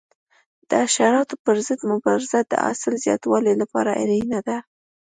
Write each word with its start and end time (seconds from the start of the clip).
د 0.69 0.71
حشراتو 0.83 1.35
پر 1.43 1.55
ضد 1.67 1.81
مبارزه 1.91 2.39
د 2.43 2.53
حاصل 2.63 2.93
زیاتوالي 3.05 3.53
لپاره 3.61 3.91
اړینه 4.03 4.39
ده. 4.47 4.57